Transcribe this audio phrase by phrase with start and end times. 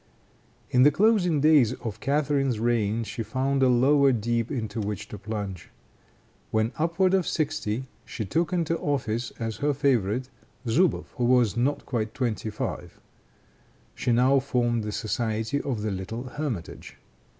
[0.71, 5.19] In the closing days of Catharine's reign she found a lower deep into which to
[5.19, 5.69] plunge.
[6.49, 10.27] When upward of sixty, she took into office, as her favorite,
[10.65, 12.99] Zuboff, who was not quite twenty five.
[13.93, 16.97] She now formed the Society of the Little Hermitage.